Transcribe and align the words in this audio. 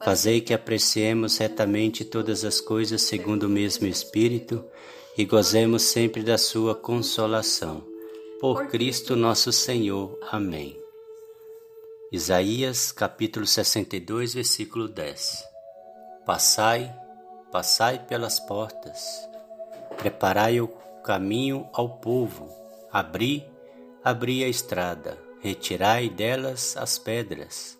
Fazei 0.00 0.40
que 0.40 0.54
apreciemos 0.54 1.38
retamente 1.38 2.04
todas 2.04 2.44
as 2.44 2.60
coisas 2.60 3.02
segundo 3.02 3.44
o 3.44 3.48
mesmo 3.48 3.86
Espírito 3.86 4.64
e 5.16 5.24
gozemos 5.24 5.82
sempre 5.82 6.22
da 6.22 6.38
Sua 6.38 6.74
consolação. 6.74 7.84
Por 8.40 8.68
Cristo 8.68 9.16
nosso 9.16 9.52
Senhor. 9.52 10.16
Amém. 10.30 10.80
Isaías 12.12 12.92
capítulo 12.92 13.44
62, 13.44 14.34
versículo 14.34 14.88
10 14.88 15.44
Passai, 16.24 16.94
passai 17.50 17.98
pelas 17.98 18.38
portas, 18.38 19.28
preparai 19.96 20.60
o 20.60 20.68
caminho 21.02 21.68
ao 21.72 21.98
povo, 21.98 22.48
abri, 22.92 23.44
abri 24.04 24.44
a 24.44 24.48
estrada, 24.48 25.18
retirai 25.40 26.08
delas 26.08 26.76
as 26.76 26.98
pedras, 26.98 27.78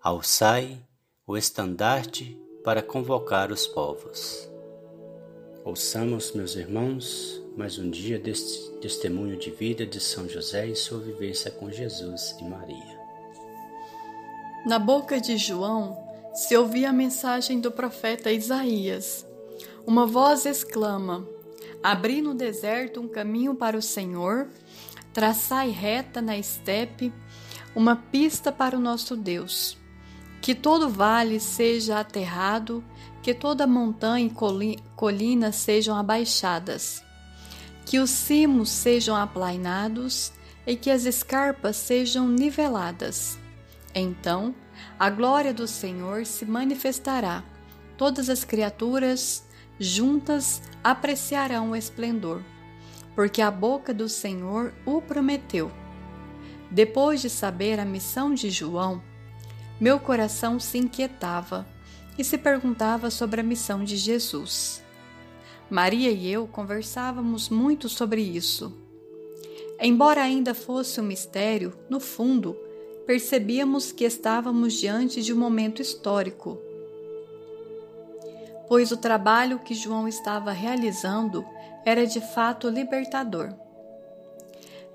alçai, 0.00 0.78
o 1.26 1.38
estandarte 1.38 2.38
para 2.62 2.82
convocar 2.82 3.50
os 3.50 3.66
povos. 3.66 4.46
Ouçamos, 5.64 6.32
meus 6.32 6.54
irmãos, 6.54 7.42
mais 7.56 7.78
um 7.78 7.88
dia 7.88 8.18
deste 8.18 8.70
testemunho 8.72 9.38
de 9.38 9.50
vida 9.50 9.86
de 9.86 10.00
São 10.00 10.28
José 10.28 10.66
e 10.66 10.76
sua 10.76 10.98
vivência 10.98 11.50
com 11.50 11.70
Jesus 11.70 12.36
e 12.38 12.44
Maria. 12.44 13.00
Na 14.66 14.78
boca 14.78 15.18
de 15.18 15.38
João 15.38 15.96
se 16.34 16.54
ouvia 16.58 16.90
a 16.90 16.92
mensagem 16.92 17.58
do 17.58 17.72
profeta 17.72 18.30
Isaías. 18.30 19.26
Uma 19.86 20.06
voz 20.06 20.44
exclama: 20.44 21.26
Abri 21.82 22.20
no 22.20 22.34
deserto 22.34 23.00
um 23.00 23.08
caminho 23.08 23.54
para 23.54 23.78
o 23.78 23.82
Senhor, 23.82 24.50
traçai 25.14 25.70
reta 25.70 26.20
na 26.20 26.36
estepe 26.36 27.10
uma 27.74 27.96
pista 27.96 28.52
para 28.52 28.76
o 28.76 28.80
nosso 28.80 29.16
Deus. 29.16 29.82
Que 30.44 30.54
todo 30.54 30.90
vale 30.90 31.40
seja 31.40 32.00
aterrado, 32.00 32.84
que 33.22 33.32
toda 33.32 33.66
montanha 33.66 34.26
e 34.26 34.76
colina 34.94 35.50
sejam 35.52 35.96
abaixadas, 35.96 37.02
que 37.86 37.98
os 37.98 38.10
cimos 38.10 38.68
sejam 38.68 39.16
aplainados 39.16 40.34
e 40.66 40.76
que 40.76 40.90
as 40.90 41.06
escarpas 41.06 41.76
sejam 41.76 42.28
niveladas. 42.28 43.38
Então 43.94 44.54
a 44.98 45.08
glória 45.08 45.54
do 45.54 45.66
Senhor 45.66 46.26
se 46.26 46.44
manifestará, 46.44 47.42
todas 47.96 48.28
as 48.28 48.44
criaturas 48.44 49.46
juntas 49.80 50.60
apreciarão 50.84 51.70
o 51.70 51.76
esplendor, 51.76 52.42
porque 53.14 53.40
a 53.40 53.50
boca 53.50 53.94
do 53.94 54.10
Senhor 54.10 54.74
o 54.84 55.00
prometeu. 55.00 55.72
Depois 56.70 57.22
de 57.22 57.30
saber 57.30 57.80
a 57.80 57.84
missão 57.86 58.34
de 58.34 58.50
João, 58.50 59.00
meu 59.80 59.98
coração 59.98 60.60
se 60.60 60.78
inquietava 60.78 61.66
e 62.16 62.22
se 62.22 62.38
perguntava 62.38 63.10
sobre 63.10 63.40
a 63.40 63.44
missão 63.44 63.82
de 63.82 63.96
Jesus. 63.96 64.82
Maria 65.68 66.10
e 66.10 66.30
eu 66.30 66.46
conversávamos 66.46 67.48
muito 67.48 67.88
sobre 67.88 68.20
isso. 68.20 68.72
Embora 69.80 70.22
ainda 70.22 70.54
fosse 70.54 71.00
um 71.00 71.04
mistério, 71.04 71.76
no 71.90 71.98
fundo, 71.98 72.56
percebíamos 73.06 73.90
que 73.90 74.04
estávamos 74.04 74.74
diante 74.74 75.20
de 75.22 75.32
um 75.32 75.36
momento 75.36 75.82
histórico, 75.82 76.58
pois 78.68 78.92
o 78.92 78.96
trabalho 78.96 79.58
que 79.58 79.74
João 79.74 80.06
estava 80.06 80.52
realizando 80.52 81.44
era 81.84 82.06
de 82.06 82.20
fato 82.20 82.68
libertador. 82.68 83.52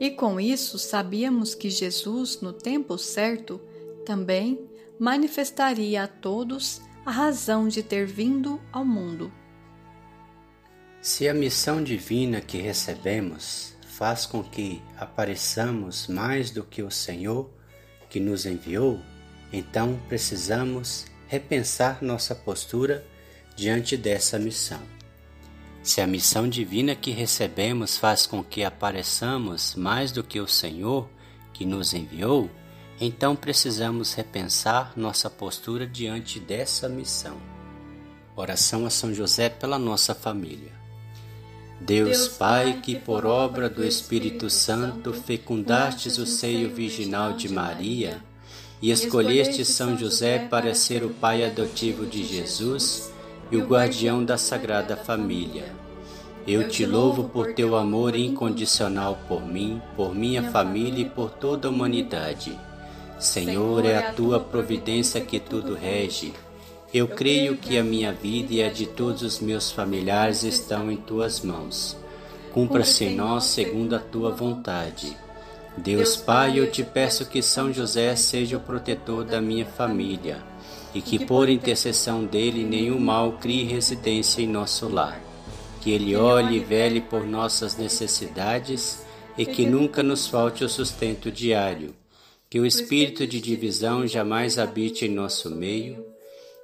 E 0.00 0.10
com 0.10 0.38
isso 0.38 0.78
sabíamos 0.78 1.54
que 1.54 1.68
Jesus, 1.68 2.40
no 2.40 2.52
tempo 2.52 2.96
certo, 2.96 3.60
também 4.08 4.58
manifestaria 4.98 6.04
a 6.04 6.06
todos 6.06 6.80
a 7.04 7.10
razão 7.10 7.68
de 7.68 7.82
ter 7.82 8.06
vindo 8.06 8.58
ao 8.72 8.82
mundo. 8.82 9.30
Se 11.02 11.28
a 11.28 11.34
missão 11.34 11.84
divina 11.84 12.40
que 12.40 12.56
recebemos 12.56 13.76
faz 13.86 14.24
com 14.24 14.42
que 14.42 14.82
apareçamos 14.96 16.06
mais 16.06 16.50
do 16.50 16.64
que 16.64 16.82
o 16.82 16.90
Senhor 16.90 17.50
que 18.08 18.18
nos 18.18 18.46
enviou, 18.46 18.98
então 19.52 20.00
precisamos 20.08 21.04
repensar 21.26 22.02
nossa 22.02 22.34
postura 22.34 23.04
diante 23.54 23.94
dessa 23.94 24.38
missão. 24.38 24.80
Se 25.82 26.00
a 26.00 26.06
missão 26.06 26.48
divina 26.48 26.94
que 26.94 27.10
recebemos 27.10 27.98
faz 27.98 28.26
com 28.26 28.42
que 28.42 28.64
apareçamos 28.64 29.74
mais 29.74 30.10
do 30.12 30.24
que 30.24 30.40
o 30.40 30.48
Senhor 30.48 31.10
que 31.52 31.66
nos 31.66 31.92
enviou, 31.92 32.50
então 33.00 33.36
precisamos 33.36 34.14
repensar 34.14 34.92
nossa 34.96 35.30
postura 35.30 35.86
diante 35.86 36.40
dessa 36.40 36.88
missão. 36.88 37.36
Oração 38.34 38.86
a 38.86 38.90
São 38.90 39.14
José 39.14 39.48
pela 39.48 39.78
nossa 39.78 40.14
família. 40.14 40.72
Deus 41.80 42.26
Pai, 42.26 42.80
que 42.82 42.96
por 42.96 43.24
obra 43.24 43.68
do 43.68 43.84
Espírito 43.84 44.50
Santo 44.50 45.12
fecundastes 45.12 46.18
o 46.18 46.26
seio 46.26 46.74
virginal 46.74 47.34
de 47.34 47.48
Maria 47.48 48.20
e 48.82 48.90
escolheste 48.90 49.64
São 49.64 49.96
José 49.96 50.40
para 50.40 50.74
ser 50.74 51.04
o 51.04 51.10
pai 51.10 51.44
adotivo 51.44 52.04
de 52.04 52.24
Jesus 52.24 53.12
e 53.50 53.56
o 53.56 53.64
guardião 53.64 54.24
da 54.24 54.36
Sagrada 54.36 54.96
Família. 54.96 55.72
Eu 56.46 56.68
te 56.68 56.84
louvo 56.84 57.28
por 57.28 57.54
teu 57.54 57.76
amor 57.76 58.16
incondicional 58.16 59.18
por 59.28 59.46
mim, 59.46 59.80
por 59.94 60.14
minha 60.14 60.50
família 60.50 61.02
e 61.02 61.08
por 61.10 61.30
toda 61.30 61.68
a 61.68 61.70
humanidade. 61.70 62.58
Senhor, 63.18 63.84
é 63.84 63.96
a 63.96 64.12
tua 64.12 64.38
providência 64.38 65.20
que 65.20 65.40
tudo 65.40 65.74
rege. 65.74 66.32
Eu 66.94 67.08
creio 67.08 67.56
que 67.56 67.76
a 67.76 67.82
minha 67.82 68.12
vida 68.12 68.54
e 68.54 68.62
a 68.62 68.70
de 68.70 68.86
todos 68.86 69.22
os 69.22 69.40
meus 69.40 69.72
familiares 69.72 70.44
estão 70.44 70.90
em 70.90 70.96
tuas 70.96 71.40
mãos. 71.40 71.96
Cumpra-se 72.52 73.04
em 73.04 73.16
nós 73.16 73.44
segundo 73.44 73.96
a 73.96 73.98
tua 73.98 74.30
vontade. 74.30 75.16
Deus 75.76 76.16
Pai, 76.16 76.60
eu 76.60 76.70
te 76.70 76.84
peço 76.84 77.26
que 77.26 77.42
São 77.42 77.72
José 77.72 78.14
seja 78.14 78.56
o 78.56 78.60
protetor 78.60 79.24
da 79.24 79.40
minha 79.40 79.66
família 79.66 80.38
e 80.94 81.02
que 81.02 81.24
por 81.24 81.48
intercessão 81.48 82.24
dele 82.24 82.64
nenhum 82.64 83.00
mal 83.00 83.32
crie 83.32 83.64
residência 83.64 84.40
em 84.40 84.46
nosso 84.46 84.88
lar. 84.88 85.20
Que 85.80 85.90
ele 85.90 86.14
olhe 86.14 86.56
e 86.56 86.60
vele 86.60 87.00
por 87.00 87.26
nossas 87.26 87.76
necessidades 87.76 89.04
e 89.36 89.44
que 89.44 89.66
nunca 89.66 90.04
nos 90.04 90.26
falte 90.26 90.64
o 90.64 90.68
sustento 90.68 91.30
diário 91.30 91.94
que 92.50 92.58
o 92.58 92.66
espírito 92.66 93.26
de 93.26 93.40
divisão 93.40 94.06
jamais 94.06 94.58
habite 94.58 95.04
em 95.04 95.10
nosso 95.10 95.50
meio, 95.50 96.04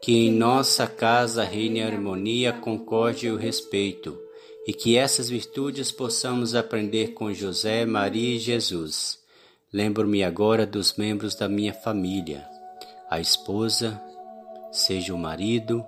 que 0.00 0.12
em 0.12 0.32
nossa 0.32 0.86
casa 0.86 1.44
reine 1.44 1.82
a 1.82 1.86
harmonia, 1.86 2.50
a 2.50 2.52
concórdia 2.52 3.28
e 3.28 3.32
o 3.32 3.36
respeito, 3.36 4.18
e 4.66 4.72
que 4.72 4.96
essas 4.96 5.28
virtudes 5.28 5.92
possamos 5.92 6.54
aprender 6.54 7.08
com 7.08 7.32
José, 7.32 7.84
Maria 7.84 8.36
e 8.36 8.38
Jesus. 8.38 9.18
Lembro-me 9.72 10.24
agora 10.24 10.66
dos 10.66 10.96
membros 10.96 11.34
da 11.34 11.48
minha 11.48 11.74
família, 11.74 12.48
a 13.10 13.20
esposa, 13.20 14.00
seja 14.72 15.14
o 15.14 15.18
marido, 15.18 15.84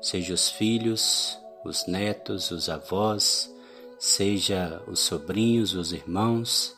seja 0.00 0.34
os 0.34 0.50
filhos, 0.50 1.38
os 1.64 1.86
netos, 1.86 2.50
os 2.50 2.68
avós, 2.68 3.52
seja 3.98 4.82
os 4.86 5.00
sobrinhos, 5.00 5.74
os 5.74 5.92
irmãos, 5.92 6.76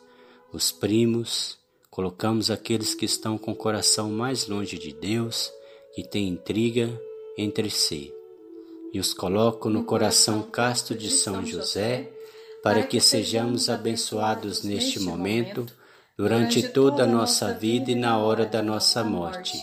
os 0.53 0.71
primos, 0.71 1.60
Colocamos 1.91 2.49
aqueles 2.49 2.95
que 2.95 3.03
estão 3.03 3.37
com 3.37 3.51
o 3.51 3.55
coração 3.55 4.09
mais 4.09 4.47
longe 4.47 4.79
de 4.79 4.93
Deus, 4.93 5.51
que 5.93 6.01
têm 6.01 6.29
intriga 6.29 6.89
entre 7.37 7.69
si, 7.69 8.13
e 8.93 8.99
os 8.99 9.13
coloco 9.13 9.69
no 9.69 9.83
coração 9.83 10.41
casto 10.41 10.95
de 10.95 11.11
São 11.11 11.45
José, 11.45 12.09
para 12.63 12.81
que 12.83 13.01
sejamos 13.01 13.69
abençoados 13.69 14.63
neste 14.63 15.01
momento, 15.01 15.65
durante 16.17 16.69
toda 16.69 17.03
a 17.03 17.07
nossa 17.07 17.53
vida 17.53 17.91
e 17.91 17.95
na 17.95 18.17
hora 18.17 18.45
da 18.45 18.61
nossa 18.61 19.03
morte. 19.03 19.61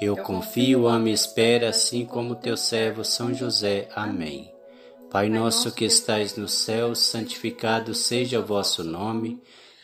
Eu 0.00 0.16
confio, 0.16 0.86
amo 0.86 1.08
e 1.08 1.12
espero, 1.12 1.66
assim 1.66 2.06
como 2.06 2.36
teu 2.36 2.56
servo 2.56 3.04
São 3.04 3.34
José. 3.34 3.88
Amém. 3.96 4.48
Pai 5.10 5.28
nosso 5.28 5.72
que 5.72 5.84
estais 5.84 6.36
no 6.36 6.46
céu, 6.46 6.94
santificado 6.94 7.94
seja 7.94 8.38
o 8.38 8.46
vosso 8.46 8.84
nome. 8.84 9.42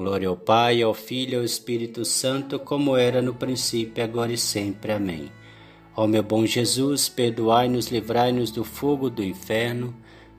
Glória 0.00 0.28
ao 0.28 0.36
Pai, 0.36 0.80
ao 0.80 0.94
Filho 0.94 1.34
e 1.34 1.36
ao 1.36 1.44
Espírito 1.44 2.06
Santo, 2.06 2.58
como 2.58 2.96
era 2.96 3.20
no 3.20 3.34
princípio, 3.34 4.02
agora 4.02 4.32
e 4.32 4.38
sempre. 4.38 4.92
Amém. 4.92 5.30
Ó 5.94 6.06
meu 6.06 6.22
bom 6.22 6.46
Jesus, 6.46 7.06
perdoai-nos, 7.06 7.88
livrai-nos 7.88 8.50
do 8.50 8.64
fogo 8.64 9.10
do 9.10 9.22
inferno, 9.22 9.94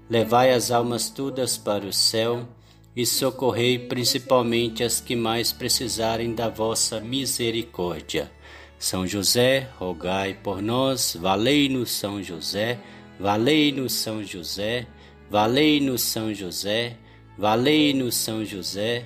levai 0.10 0.52
as 0.52 0.72
almas 0.72 1.12
todas 1.12 1.60
para 1.60 1.86
o 1.86 1.94
céu 1.94 2.50
e 2.96 3.06
socorrei 3.06 3.78
principalmente 3.78 4.84
as 4.84 5.00
que 5.00 5.16
mais 5.16 5.52
precisarem 5.52 6.34
da 6.34 6.50
vossa 6.50 7.00
misericórdia. 7.00 8.32
São 8.80 9.06
José, 9.06 9.70
rogai 9.78 10.34
por 10.34 10.60
nós, 10.60 11.16
valei-nos 11.22 11.92
São 11.92 12.24
José, 12.24 12.80
valei-nos 13.20 13.94
São 13.94 14.24
José, 14.24 14.88
valei-nos 15.30 16.02
São 16.02 16.34
José, 16.34 16.98
valei-nos 17.38 18.16
São 18.16 18.44
José, 18.44 19.06